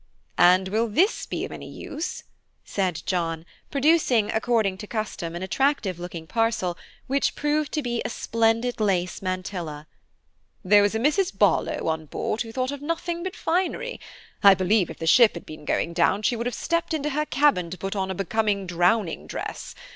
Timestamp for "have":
16.47-16.55